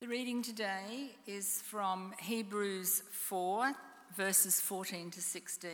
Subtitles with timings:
[0.00, 3.74] The reading today is from Hebrews 4,
[4.16, 5.70] verses 14 to 16.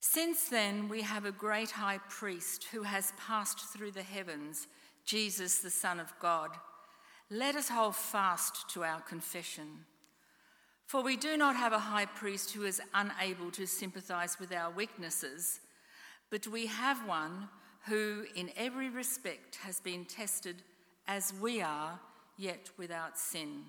[0.00, 4.66] Since then, we have a great high priest who has passed through the heavens,
[5.06, 6.50] Jesus, the Son of God.
[7.30, 9.86] Let us hold fast to our confession.
[10.84, 14.70] For we do not have a high priest who is unable to sympathize with our
[14.70, 15.60] weaknesses,
[16.28, 17.48] but we have one
[17.86, 20.56] who, in every respect, has been tested
[21.08, 21.98] as we are,
[22.36, 23.64] yet without sin.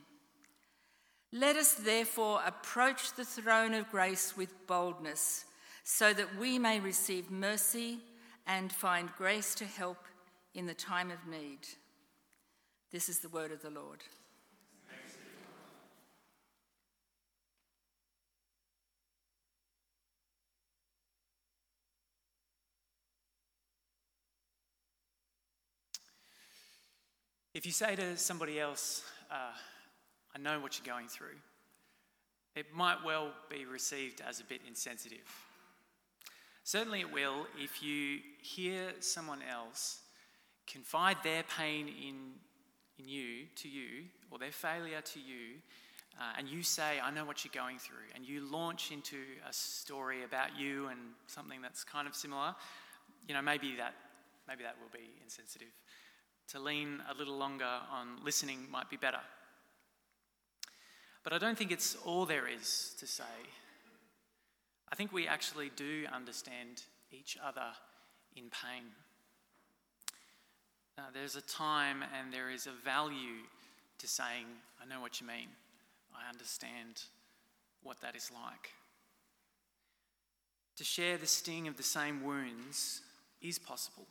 [1.31, 5.45] Let us therefore approach the throne of grace with boldness,
[5.83, 7.99] so that we may receive mercy
[8.45, 10.05] and find grace to help
[10.53, 11.59] in the time of need.
[12.91, 14.03] This is the word of the Lord.
[27.59, 29.51] If you say to somebody else, uh,
[30.33, 31.35] I know what you're going through,
[32.55, 35.27] it might well be received as a bit insensitive.
[36.63, 39.99] Certainly, it will if you hear someone else
[40.67, 42.31] confide their pain in,
[42.97, 45.57] in you, to you, or their failure to you,
[46.17, 49.51] uh, and you say, I know what you're going through, and you launch into a
[49.51, 52.55] story about you and something that's kind of similar,
[53.27, 53.95] you know, maybe that,
[54.47, 55.67] maybe that will be insensitive
[56.52, 59.19] to lean a little longer on listening might be better.
[61.23, 63.23] But I don't think it's all there is to say.
[64.91, 67.73] I think we actually do understand each other
[68.36, 68.86] in pain.
[70.97, 73.44] Now, there's a time and there is a value
[74.00, 74.45] to saying,
[74.81, 75.50] I know what you mean.
[76.13, 77.03] I understand
[77.84, 78.72] what that is like.
[80.78, 83.02] To share the sting of the same wounds
[83.41, 84.08] is possible.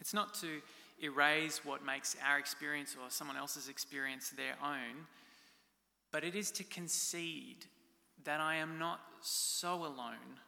[0.00, 0.60] It's not to
[1.02, 5.06] erase what makes our experience or someone else's experience their own,
[6.10, 7.66] but it is to concede
[8.24, 10.40] that I am not so alone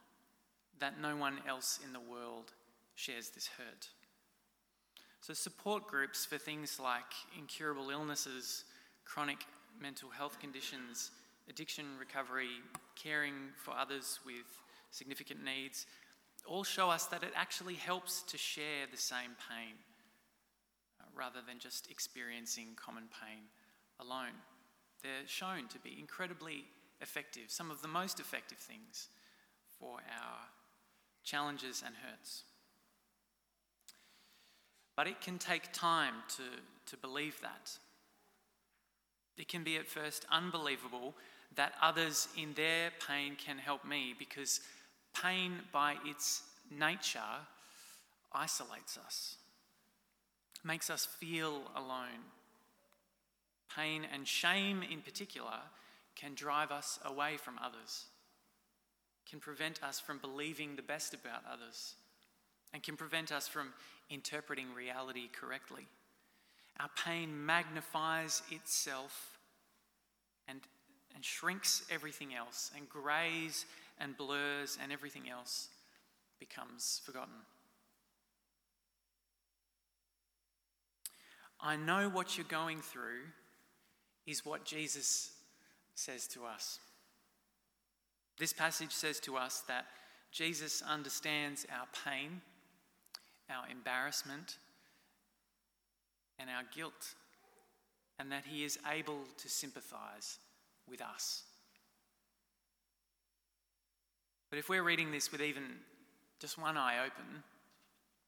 [0.79, 2.51] that no one else in the world
[2.95, 3.89] shares this hurt.
[5.21, 8.65] So, support groups for things like incurable illnesses,
[9.05, 9.45] chronic
[9.79, 11.11] mental health conditions,
[11.47, 12.49] addiction recovery,
[12.95, 14.45] caring for others with
[14.89, 15.85] significant needs,
[16.47, 19.75] all show us that it actually helps to share the same pain
[20.99, 23.43] uh, rather than just experiencing common pain
[23.99, 24.35] alone.
[25.03, 26.65] They're shown to be incredibly
[27.01, 29.09] effective, some of the most effective things
[29.79, 30.39] for our
[31.23, 32.43] challenges and hurts.
[34.95, 36.43] But it can take time to,
[36.91, 37.77] to believe that.
[39.37, 41.15] It can be at first unbelievable
[41.55, 44.59] that others in their pain can help me because
[45.19, 47.19] Pain, by its nature,
[48.31, 49.35] isolates us,
[50.63, 52.25] makes us feel alone.
[53.75, 55.59] Pain and shame, in particular,
[56.15, 58.05] can drive us away from others,
[59.29, 61.95] can prevent us from believing the best about others,
[62.73, 63.73] and can prevent us from
[64.09, 65.87] interpreting reality correctly.
[66.79, 69.37] Our pain magnifies itself
[70.47, 70.59] and,
[71.15, 73.65] and shrinks everything else and greys
[73.99, 75.69] and blurs and everything else
[76.39, 77.33] becomes forgotten.
[81.59, 83.21] I know what you're going through
[84.25, 85.31] is what Jesus
[85.93, 86.79] says to us.
[88.39, 89.85] This passage says to us that
[90.31, 92.41] Jesus understands our pain,
[93.49, 94.57] our embarrassment,
[96.39, 97.13] and our guilt,
[98.17, 100.39] and that he is able to sympathize
[100.89, 101.43] with us.
[104.51, 105.63] But if we're reading this with even
[106.39, 107.41] just one eye open,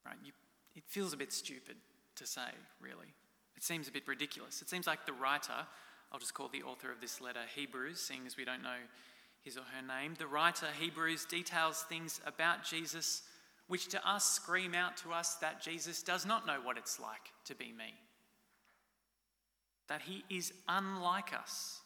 [0.03, 0.31] right, you,
[0.75, 1.75] it feels a bit stupid
[2.15, 2.49] to say,
[2.81, 3.13] really.
[3.55, 4.63] It seems a bit ridiculous.
[4.63, 5.67] It seems like the writer,
[6.11, 8.79] I'll just call the author of this letter Hebrews, seeing as we don't know
[9.43, 13.21] his or her name, the writer Hebrews details things about Jesus
[13.67, 17.31] which to us scream out to us that Jesus does not know what it's like
[17.45, 17.93] to be me.
[19.87, 21.81] That he is unlike us.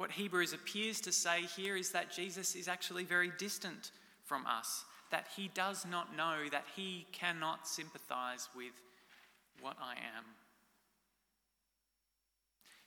[0.00, 3.90] What Hebrews appears to say here is that Jesus is actually very distant
[4.24, 8.72] from us, that he does not know, that he cannot sympathize with
[9.60, 10.24] what I am.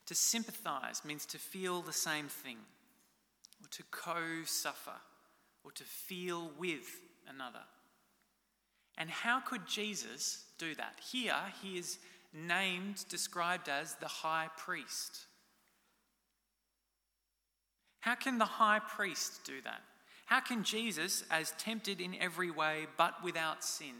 [0.08, 2.58] To sympathize means to feel the same thing,
[3.62, 5.00] or to co suffer,
[5.64, 7.00] or to feel with
[7.30, 7.64] another.
[8.98, 11.00] And how could Jesus do that?
[11.12, 12.00] Here, he is
[12.34, 15.28] named, described as the high priest.
[18.04, 19.82] How can the high priest do that?
[20.26, 23.96] How can Jesus, as tempted in every way but without sin,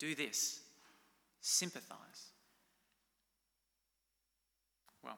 [0.00, 0.60] do this?
[1.40, 2.32] sympathize.
[5.04, 5.16] Well,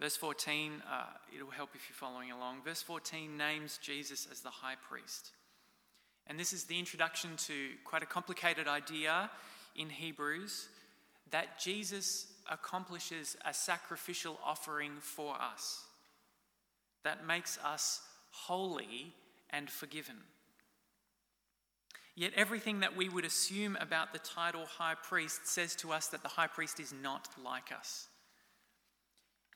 [0.00, 2.62] verse 14, uh, it'll help if you're following along.
[2.64, 5.30] Verse 14 names Jesus as the high priest.
[6.26, 9.30] And this is the introduction to quite a complicated idea
[9.76, 10.66] in Hebrews
[11.30, 15.84] that Jesus accomplishes a sacrificial offering for us
[17.04, 18.00] that makes us
[18.30, 19.14] holy
[19.50, 20.16] and forgiven.
[22.14, 26.22] Yet everything that we would assume about the title high priest says to us that
[26.22, 28.08] the high priest is not like us.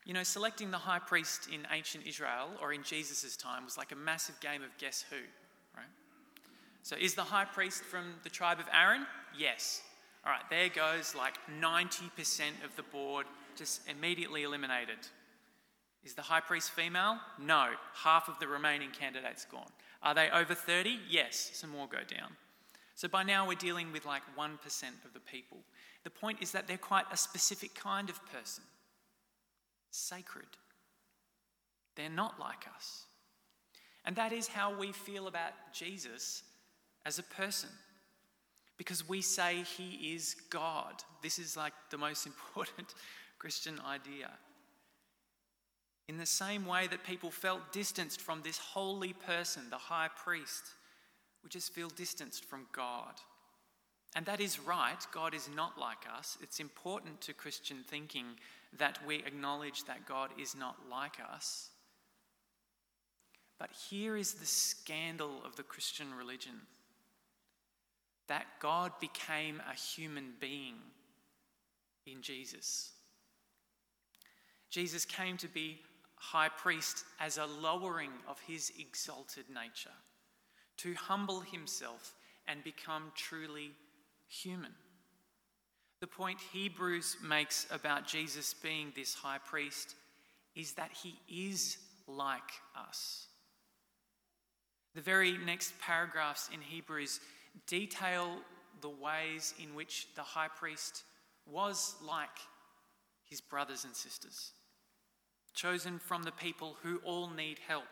[0.05, 3.91] You know, selecting the high priest in ancient Israel or in Jesus' time was like
[3.91, 5.17] a massive game of guess who,
[5.75, 5.85] right?
[6.81, 9.05] So is the high priest from the tribe of Aaron?
[9.37, 9.81] Yes.
[10.25, 14.97] All right, there goes like 90% of the board just immediately eliminated.
[16.03, 17.17] Is the high priest female?
[17.39, 17.69] No.
[17.93, 19.71] Half of the remaining candidates gone.
[20.01, 20.99] Are they over 30?
[21.09, 21.51] Yes.
[21.53, 22.31] Some more go down.
[22.95, 24.53] So by now we're dealing with like 1%
[25.05, 25.59] of the people.
[26.03, 28.63] The point is that they're quite a specific kind of person
[29.91, 30.47] sacred.
[31.95, 33.05] They're not like us.
[34.05, 36.43] And that is how we feel about Jesus
[37.05, 37.69] as a person.
[38.77, 41.03] Because we say he is God.
[41.21, 42.93] This is like the most important
[43.39, 44.29] Christian idea.
[46.07, 50.63] In the same way that people felt distanced from this holy person, the high priest,
[51.43, 53.13] we just feel distanced from God.
[54.15, 55.05] And that is right.
[55.13, 56.37] God is not like us.
[56.41, 58.25] It's important to Christian thinking
[58.77, 61.69] that we acknowledge that God is not like us.
[63.59, 66.61] But here is the scandal of the Christian religion
[68.27, 70.75] that God became a human being
[72.05, 72.91] in Jesus.
[74.69, 75.79] Jesus came to be
[76.17, 79.89] high priest as a lowering of his exalted nature
[80.77, 82.13] to humble himself
[82.47, 83.71] and become truly
[84.27, 84.71] human.
[85.99, 89.95] The point Hebrews makes about Jesus being this high priest
[90.55, 91.77] is that he is
[92.07, 93.27] like us.
[94.95, 97.19] The very next paragraphs in Hebrews
[97.65, 98.37] detail
[98.81, 101.03] the ways in which the high priest
[101.45, 102.29] was like
[103.23, 104.51] his brothers and sisters,
[105.57, 107.87] chosen from the people who all need help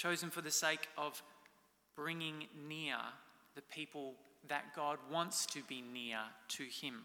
[0.00, 1.22] chosen for the sake of
[1.94, 2.96] bringing near
[3.54, 4.14] the people
[4.48, 6.16] that God wants to be near
[6.48, 7.02] to Him.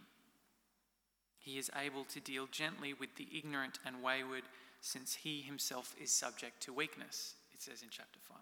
[1.38, 4.44] He is able to deal gently with the ignorant and wayward,
[4.80, 8.38] since He Himself is subject to weakness, it says in chapter 5.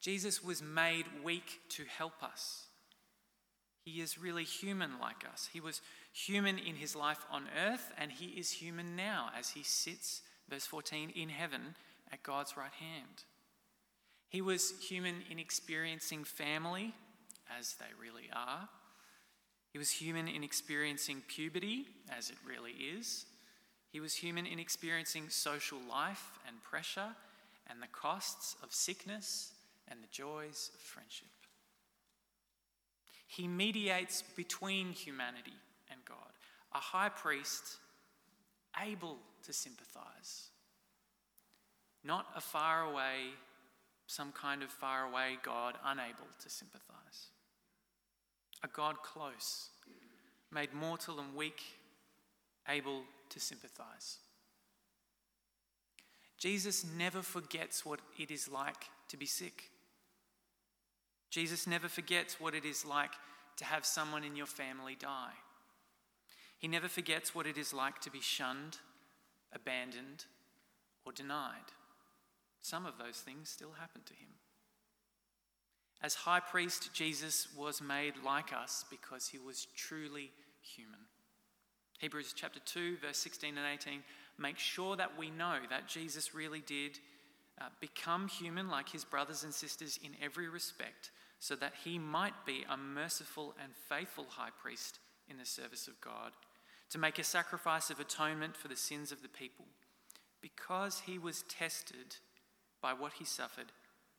[0.00, 2.68] Jesus was made weak to help us.
[3.84, 5.50] He is really human like us.
[5.52, 5.82] He was
[6.12, 10.66] human in his life on earth, and he is human now as he sits, verse
[10.66, 11.74] 14, in heaven
[12.12, 13.24] at God's right hand.
[14.28, 16.94] He was human in experiencing family,
[17.58, 18.68] as they really are.
[19.72, 23.26] He was human in experiencing puberty, as it really is.
[23.90, 27.14] He was human in experiencing social life and pressure
[27.68, 29.52] and the costs of sickness
[29.88, 31.28] and the joys of friendship.
[33.26, 35.54] He mediates between humanity
[36.74, 37.78] a high priest
[38.82, 40.50] able to sympathize
[42.04, 43.30] not a far away,
[44.06, 47.28] some kind of far away God unable to sympathize.
[48.64, 49.70] A God close,
[50.52, 51.62] made mortal and weak,
[52.68, 54.18] able to sympathize.
[56.38, 59.70] Jesus never forgets what it is like to be sick.
[61.30, 63.12] Jesus never forgets what it is like
[63.56, 65.32] to have someone in your family die.
[66.62, 68.78] He never forgets what it is like to be shunned,
[69.52, 70.26] abandoned,
[71.04, 71.72] or denied.
[72.60, 74.28] Some of those things still happen to him.
[76.00, 81.00] As high priest, Jesus was made like us because he was truly human.
[81.98, 84.04] Hebrews chapter 2, verse 16 and 18
[84.38, 87.00] make sure that we know that Jesus really did
[87.60, 92.46] uh, become human like his brothers and sisters in every respect, so that he might
[92.46, 96.32] be a merciful and faithful high priest in the service of God,
[96.92, 99.64] to make a sacrifice of atonement for the sins of the people.
[100.42, 102.16] Because he was tested
[102.82, 103.72] by what he suffered,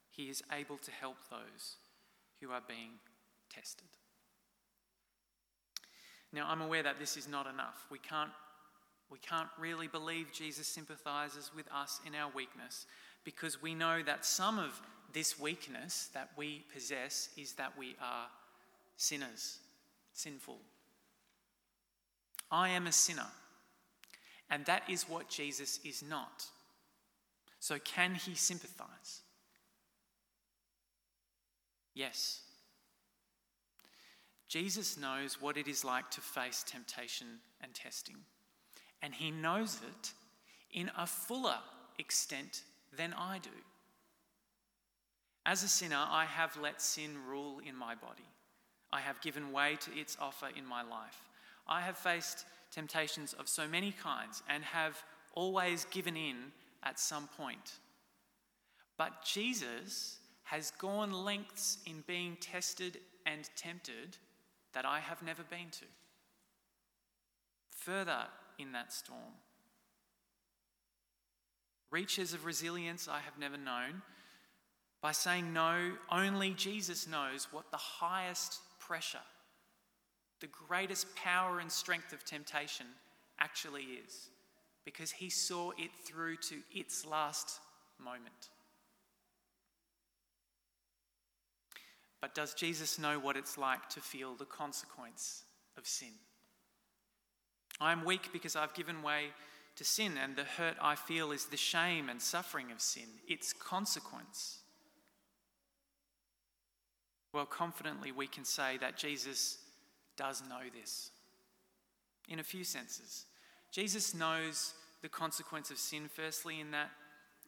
[0.10, 1.76] he is able to help those
[2.42, 2.94] who are being
[3.54, 3.90] tested.
[6.32, 7.86] Now, I'm aware that this is not enough.
[7.92, 8.32] We can't,
[9.12, 12.88] we can't really believe Jesus sympathizes with us in our weakness
[13.24, 14.82] because we know that some of
[15.14, 18.26] this weakness that we possess is that we are
[18.98, 19.60] sinners,
[20.14, 20.58] sinful.
[22.52, 23.28] I am a sinner,
[24.50, 26.46] and that is what Jesus is not.
[27.60, 29.22] So, can he sympathize?
[31.96, 32.42] Yes.
[34.50, 37.28] Jesus knows what it is like to face temptation
[37.62, 38.18] and testing,
[39.02, 40.12] and he knows it
[40.72, 41.58] in a fuller
[41.98, 42.64] extent
[42.96, 43.50] than I do.
[45.46, 48.28] As a sinner, I have let sin rule in my body.
[48.92, 51.22] I have given way to its offer in my life.
[51.68, 55.04] I have faced temptations of so many kinds and have
[55.34, 56.36] always given in
[56.84, 57.80] at some point.
[58.98, 64.18] But Jesus has gone lengths in being tested and tempted
[64.74, 65.86] that I have never been to.
[67.72, 68.26] Further
[68.60, 69.38] in that storm,
[71.92, 74.02] reaches of resilience I have never known.
[75.02, 79.18] By saying no, only Jesus knows what the highest pressure,
[80.44, 82.86] the greatest power and strength of temptation
[83.40, 84.28] actually is,
[84.84, 87.62] because he saw it through to its last
[87.98, 88.50] moment.
[92.20, 95.44] But does Jesus know what it's like to feel the consequence
[95.78, 96.12] of sin?
[97.80, 99.28] I am weak because I've given way
[99.78, 103.54] to sin, and the hurt I feel is the shame and suffering of sin, its
[103.54, 104.58] consequence.
[107.32, 109.60] Well, confidently, we can say that Jesus
[110.18, 111.12] does know this
[112.30, 113.26] in a few senses.
[113.72, 116.92] Jesus knows the consequence of sin, firstly, in that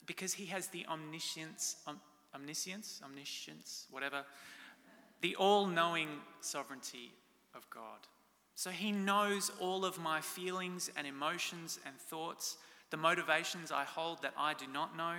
[0.05, 2.01] because he has the omniscience, om-
[2.33, 4.23] omniscience, omniscience, whatever,
[5.21, 6.09] the all knowing
[6.41, 7.11] sovereignty
[7.55, 7.99] of God.
[8.55, 12.57] So he knows all of my feelings and emotions and thoughts,
[12.89, 15.15] the motivations I hold that I do not know.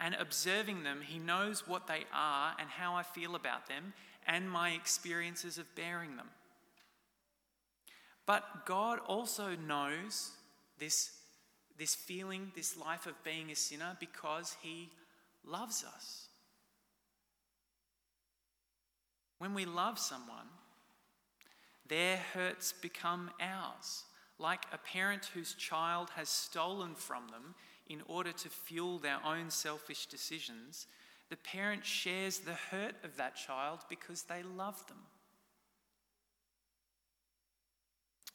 [0.00, 3.92] And observing them, he knows what they are and how I feel about them
[4.26, 6.28] and my experiences of bearing them.
[8.26, 10.30] But God also knows
[10.78, 11.12] this,
[11.78, 14.90] this feeling, this life of being a sinner, because he
[15.46, 16.28] loves us.
[19.38, 20.48] When we love someone,
[21.86, 24.04] their hurts become ours,
[24.38, 27.54] like a parent whose child has stolen from them
[27.86, 30.86] in order to fuel their own selfish decisions.
[31.34, 34.98] The parent shares the hurt of that child because they love them.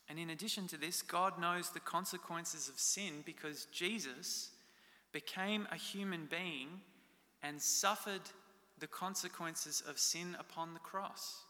[0.10, 4.50] And in addition to this, God knows the consequences of sin because Jesus
[5.14, 6.82] became a human being
[7.42, 8.20] and suffered
[8.80, 11.46] the consequences of sin upon the cross.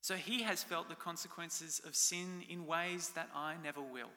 [0.00, 4.12] So he has felt the consequences of sin in ways that I never will.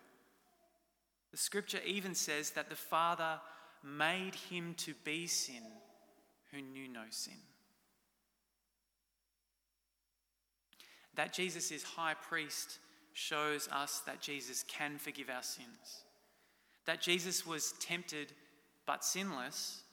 [1.32, 3.40] The scripture even says that the Father
[3.86, 5.62] made him to be sin
[6.52, 7.34] who knew no sin.
[11.16, 12.80] That Jesus is high priest
[13.14, 16.04] shows us that Jesus can forgive our sins.
[16.86, 18.34] That Jesus was tempted
[18.86, 19.84] but sinless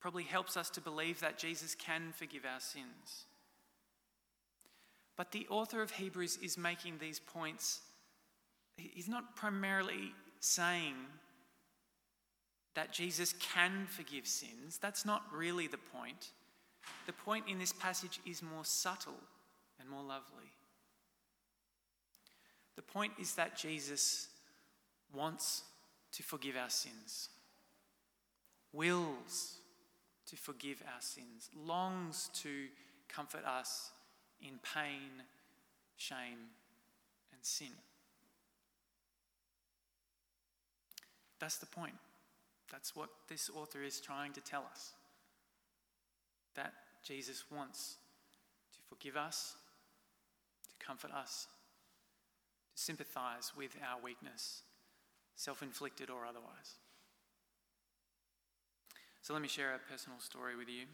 [0.00, 3.26] probably helps us to believe that Jesus can forgive our sins.
[5.16, 7.80] But the author of Hebrews is making these points.
[8.76, 10.94] He's not primarily saying
[12.76, 14.78] that Jesus can forgive sins.
[14.80, 16.28] That's not really the point.
[17.06, 19.18] The point in this passage is more subtle
[19.80, 20.52] and more lovely.
[22.76, 24.28] The point is that Jesus
[25.12, 25.62] wants
[26.12, 27.30] to forgive our sins,
[28.74, 29.56] wills
[30.28, 32.66] to forgive our sins, longs to
[33.08, 33.90] comfort us
[34.42, 35.22] in pain,
[35.96, 36.50] shame,
[37.32, 37.72] and sin.
[41.38, 41.94] That's the point.
[42.70, 44.92] That's what this author is trying to tell us.
[46.54, 46.72] That
[47.04, 47.96] Jesus wants
[48.72, 49.54] to forgive us,
[50.68, 51.46] to comfort us,
[52.74, 54.62] to sympathize with our weakness,
[55.36, 56.76] self inflicted or otherwise.
[59.22, 60.84] So let me share a personal story with you.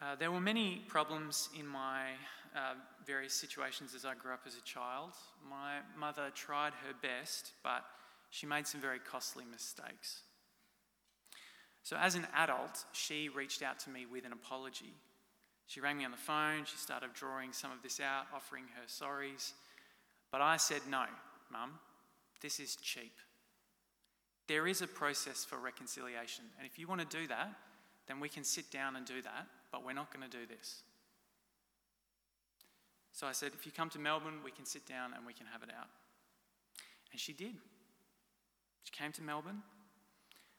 [0.00, 2.08] Uh, there were many problems in my
[2.54, 2.74] uh,
[3.06, 5.12] various situations as I grew up as a child.
[5.48, 7.84] My mother tried her best, but
[8.32, 10.22] she made some very costly mistakes.
[11.82, 14.94] So, as an adult, she reached out to me with an apology.
[15.66, 18.86] She rang me on the phone, she started drawing some of this out, offering her
[18.88, 19.52] sorries.
[20.30, 21.04] But I said, No,
[21.52, 21.78] Mum,
[22.40, 23.12] this is cheap.
[24.48, 26.44] There is a process for reconciliation.
[26.58, 27.54] And if you want to do that,
[28.06, 30.82] then we can sit down and do that, but we're not going to do this.
[33.12, 35.46] So I said, if you come to Melbourne, we can sit down and we can
[35.52, 35.88] have it out.
[37.12, 37.54] And she did.
[38.84, 39.62] She came to Melbourne.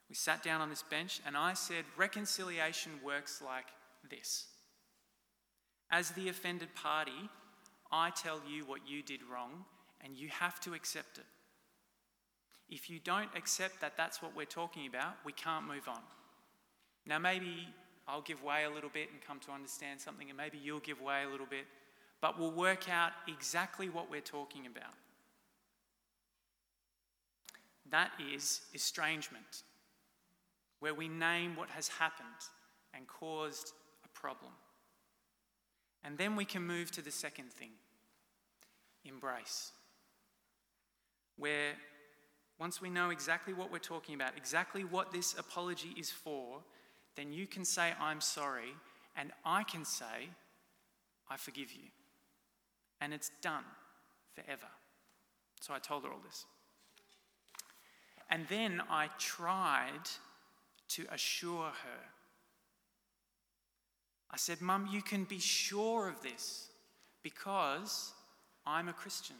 [0.08, 3.66] We sat down on this bench, and I said, reconciliation works like
[4.10, 4.46] this.
[5.90, 7.30] As the offended party,
[7.90, 9.64] I tell you what you did wrong,
[10.02, 11.24] and you have to accept it.
[12.68, 16.00] If you don't accept that that's what we're talking about, we can't move on.
[17.06, 17.68] Now, maybe
[18.08, 21.00] I'll give way a little bit and come to understand something, and maybe you'll give
[21.00, 21.66] way a little bit,
[22.20, 24.94] but we'll work out exactly what we're talking about.
[27.94, 29.62] That is estrangement,
[30.80, 32.26] where we name what has happened
[32.92, 33.70] and caused
[34.04, 34.50] a problem.
[36.02, 37.70] And then we can move to the second thing
[39.04, 39.70] embrace,
[41.36, 41.74] where
[42.58, 46.64] once we know exactly what we're talking about, exactly what this apology is for,
[47.14, 48.74] then you can say, I'm sorry,
[49.16, 50.30] and I can say,
[51.30, 51.90] I forgive you.
[53.00, 53.64] And it's done
[54.34, 54.66] forever.
[55.60, 56.44] So I told her all this.
[58.34, 60.10] And then I tried
[60.88, 62.00] to assure her.
[64.28, 66.66] I said, Mum, you can be sure of this
[67.22, 68.12] because
[68.66, 69.36] I'm a Christian.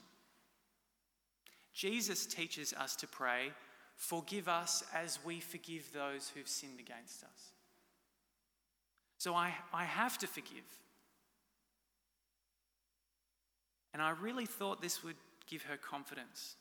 [1.73, 3.51] Jesus teaches us to pray,
[3.97, 7.51] Forgive us as we forgive those who've sinned against us.
[9.19, 10.63] So I, I have to forgive.
[13.93, 15.17] And I really thought this would
[15.49, 16.55] give her confidence.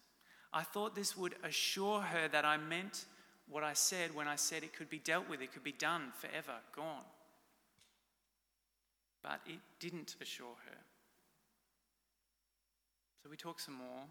[0.54, 3.06] I thought this would assure her that I meant
[3.50, 6.12] what I said when I said it could be dealt with, it could be done
[6.16, 7.04] forever, gone.
[9.24, 10.78] But it didn't assure her.
[13.22, 14.04] So we talked some more,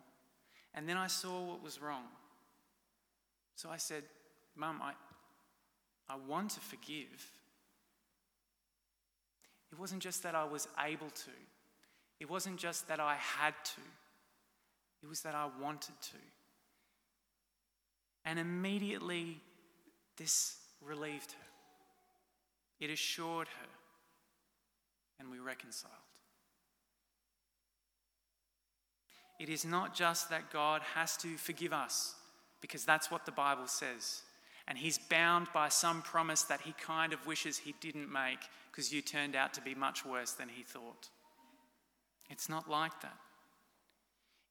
[0.75, 2.05] and then I saw what was wrong.
[3.55, 4.03] So I said,
[4.57, 4.93] Mum, I,
[6.09, 7.31] I want to forgive.
[9.71, 11.31] It wasn't just that I was able to,
[12.21, 13.81] it wasn't just that I had to,
[15.03, 16.19] it was that I wanted to.
[18.25, 19.41] And immediately,
[20.17, 22.85] this relieved her.
[22.85, 23.69] It assured her,
[25.19, 25.93] and we reconciled.
[29.39, 32.15] It is not just that God has to forgive us,
[32.61, 34.23] because that's what the Bible says.
[34.69, 38.39] And he's bound by some promise that he kind of wishes he didn't make
[38.71, 41.09] because you turned out to be much worse than he thought.
[42.31, 43.17] It's not like that.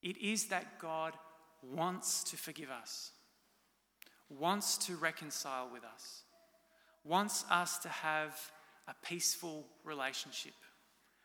[0.01, 1.13] It is that God
[1.61, 3.11] wants to forgive us,
[4.29, 6.23] wants to reconcile with us,
[7.03, 8.51] wants us to have
[8.87, 10.53] a peaceful relationship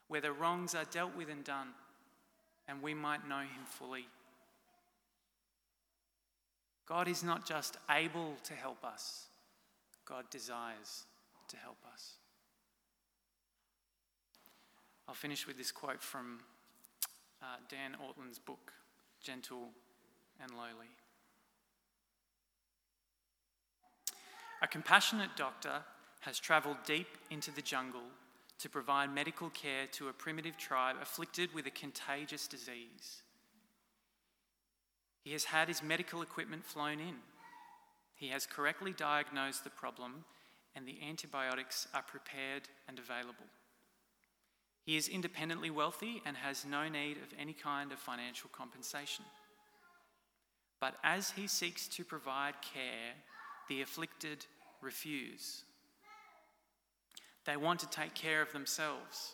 [0.09, 1.69] where the wrongs are dealt with and done
[2.69, 4.07] and we might know him fully.
[6.87, 9.27] God is not just able to help us,
[10.05, 11.05] God desires
[11.49, 12.15] to help us.
[15.09, 16.41] I'll finish with this quote from
[17.43, 18.73] uh, Dane Ortlund's book,
[19.23, 19.71] Gentle
[20.41, 20.91] and Lowly.
[24.63, 25.83] A compassionate doctor
[26.21, 28.09] has travelled deep into the jungle
[28.59, 33.23] to provide medical care to a primitive tribe afflicted with a contagious disease.
[35.23, 37.17] He has had his medical equipment flown in.
[38.15, 40.25] He has correctly diagnosed the problem,
[40.75, 43.47] and the antibiotics are prepared and available.
[44.87, 49.25] He is independently wealthy and has no need of any kind of financial compensation.
[50.81, 53.15] But as he seeks to provide care,
[53.69, 54.47] the afflicted
[54.81, 55.65] refuse.
[57.47, 59.33] They want to take care of themselves.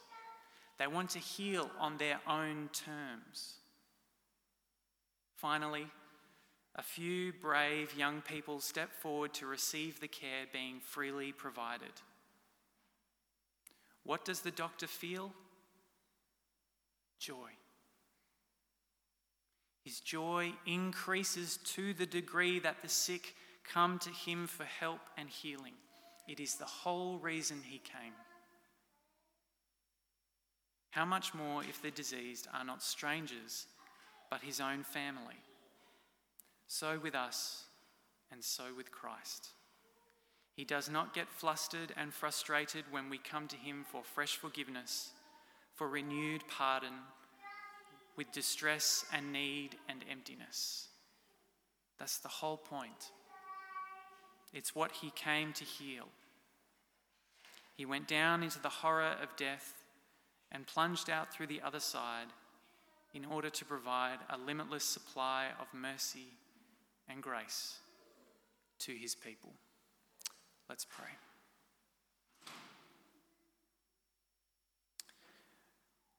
[0.78, 3.56] They want to heal on their own terms.
[5.36, 5.86] Finally,
[6.76, 11.92] a few brave young people step forward to receive the care being freely provided.
[14.04, 15.32] What does the doctor feel?
[17.22, 17.50] Joy.
[19.84, 25.28] His joy increases to the degree that the sick come to him for help and
[25.28, 25.74] healing.
[26.26, 28.12] It is the whole reason he came.
[30.90, 33.66] How much more if the diseased are not strangers,
[34.28, 35.38] but his own family?
[36.66, 37.66] So with us,
[38.32, 39.50] and so with Christ.
[40.56, 45.12] He does not get flustered and frustrated when we come to him for fresh forgiveness,
[45.74, 46.94] for renewed pardon,
[48.16, 50.88] with distress and need and emptiness.
[51.98, 53.10] That's the whole point.
[54.52, 56.08] It's what he came to heal.
[57.74, 59.84] He went down into the horror of death
[60.50, 62.26] and plunged out through the other side
[63.14, 66.36] in order to provide a limitless supply of mercy
[67.08, 67.78] and grace
[68.80, 69.52] to his people.
[70.68, 71.08] Let's pray.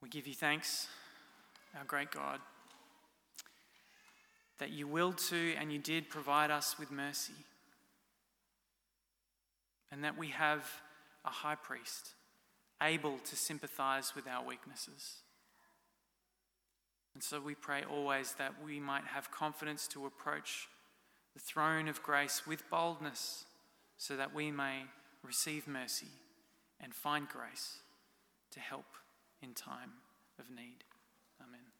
[0.04, 0.90] We give you thanks,
[1.78, 2.42] our great God,
[4.60, 7.32] that you willed to and you did provide us with mercy
[9.90, 10.70] and that we have
[11.24, 12.16] a high priest
[12.82, 15.22] able to sympathize with our weaknesses.
[17.14, 20.68] And so we pray always that we might have confidence to approach
[21.34, 23.46] the throne of grace with boldness
[23.96, 24.82] so that we may
[25.24, 26.08] receive mercy
[26.82, 27.78] and find grace
[28.52, 28.84] to help
[29.44, 29.92] in time
[30.40, 30.86] of need.
[31.42, 31.73] Amen.